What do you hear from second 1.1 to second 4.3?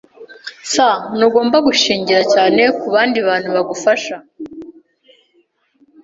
Ntugomba gushingira cyane kubandi bantu bagufasha.